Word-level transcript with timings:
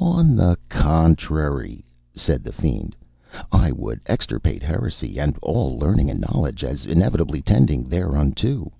"On 0.00 0.34
the 0.34 0.58
contrary," 0.68 1.84
said 2.12 2.42
the 2.42 2.50
fiend, 2.50 2.96
"I 3.52 3.70
would 3.70 4.00
extirpate 4.06 4.60
heresy, 4.60 5.20
and 5.20 5.38
all 5.40 5.78
learning 5.78 6.10
and 6.10 6.18
knowledge 6.20 6.64
as 6.64 6.84
inevitably 6.84 7.42
tending 7.42 7.84
thereunto. 7.84 8.72